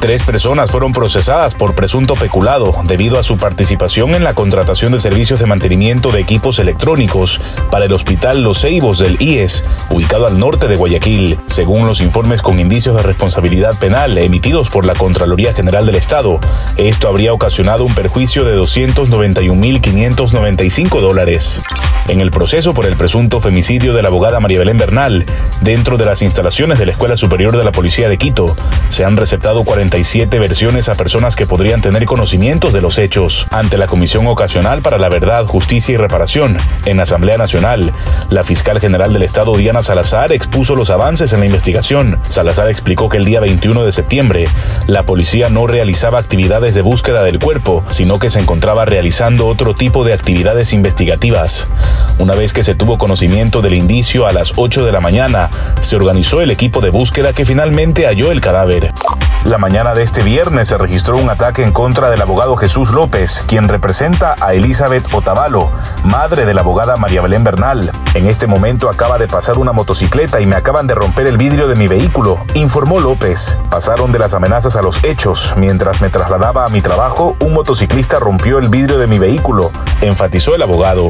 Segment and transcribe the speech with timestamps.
[0.00, 5.00] Tres personas fueron procesadas por presunto peculado debido a su participación en la contratación de
[5.00, 7.38] servicios de mantenimiento de equipos electrónicos
[7.70, 11.36] para el Hospital Los Ceibos del IES, ubicado al norte de Guayaquil.
[11.48, 16.40] Según los informes con indicios de responsabilidad penal emitidos por la Contraloría General del Estado,
[16.78, 21.60] esto habría ocasionado un perjuicio de 291.595 dólares.
[22.08, 25.26] En el proceso por el presunto femicidio de la abogada María Belén Bernal,
[25.60, 28.56] dentro de las instalaciones de la Escuela Superior de la Policía de Quito,
[28.88, 29.89] se han receptado 40
[30.38, 34.98] versiones a personas que podrían tener conocimientos de los hechos ante la Comisión Ocasional para
[34.98, 36.56] la Verdad, Justicia y Reparación.
[36.86, 37.92] En la Asamblea Nacional,
[38.30, 42.18] la fiscal general del Estado, Diana Salazar, expuso los avances en la investigación.
[42.28, 44.48] Salazar explicó que el día 21 de septiembre,
[44.86, 49.74] la policía no realizaba actividades de búsqueda del cuerpo, sino que se encontraba realizando otro
[49.74, 51.66] tipo de actividades investigativas.
[52.18, 55.50] Una vez que se tuvo conocimiento del indicio a las 8 de la mañana,
[55.82, 58.92] se organizó el equipo de búsqueda que finalmente halló el cadáver.
[59.44, 63.42] La mañana de este viernes se registró un ataque en contra del abogado Jesús López,
[63.48, 65.70] quien representa a Elizabeth Otavalo,
[66.04, 67.90] madre de la abogada María Belén Bernal.
[68.12, 71.68] En este momento acaba de pasar una motocicleta y me acaban de romper el vidrio
[71.68, 73.56] de mi vehículo, informó López.
[73.70, 75.54] Pasaron de las amenazas a los hechos.
[75.56, 80.54] Mientras me trasladaba a mi trabajo, un motociclista rompió el vidrio de mi vehículo, enfatizó
[80.54, 81.08] el abogado.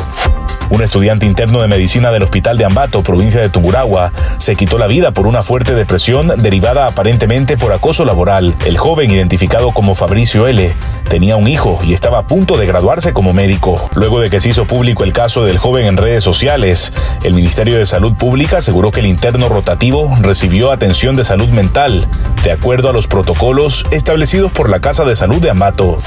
[0.71, 4.87] Un estudiante interno de medicina del Hospital de Ambato, provincia de Tungurahua, se quitó la
[4.87, 8.55] vida por una fuerte depresión derivada aparentemente por acoso laboral.
[8.65, 10.73] El joven, identificado como Fabricio L.,
[11.11, 13.91] tenía un hijo y estaba a punto de graduarse como médico.
[13.95, 16.93] Luego de que se hizo público el caso del joven en redes sociales,
[17.25, 22.07] el Ministerio de Salud Pública aseguró que el interno rotativo recibió atención de salud mental,
[22.45, 25.99] de acuerdo a los protocolos establecidos por la Casa de Salud de Ambato.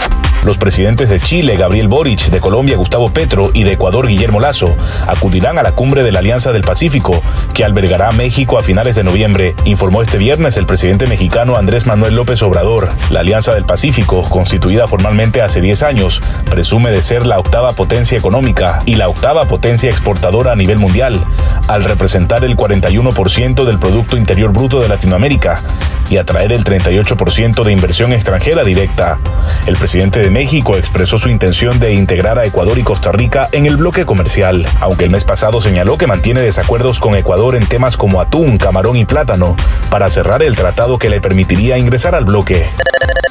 [0.43, 4.75] Los presidentes de Chile, Gabriel Boric, de Colombia, Gustavo Petro, y de Ecuador, Guillermo Lazo,
[5.07, 7.21] acudirán a la cumbre de la Alianza del Pacífico,
[7.53, 12.15] que albergará México a finales de noviembre, informó este viernes el presidente mexicano Andrés Manuel
[12.15, 12.89] López Obrador.
[13.09, 16.21] La Alianza del Pacífico, constituida formalmente hace 10 años,
[16.51, 21.19] presume de ser la octava potencia económica y la octava potencia exportadora a nivel mundial,
[21.67, 25.63] al representar el 41% del Producto Interior Bruto de Latinoamérica
[26.11, 29.17] y atraer el 38% de inversión extranjera directa.
[29.65, 33.65] El presidente de México expresó su intención de integrar a Ecuador y Costa Rica en
[33.65, 37.97] el bloque comercial, aunque el mes pasado señaló que mantiene desacuerdos con Ecuador en temas
[37.97, 39.55] como atún, camarón y plátano,
[39.89, 42.69] para cerrar el tratado que le permitiría ingresar al bloque.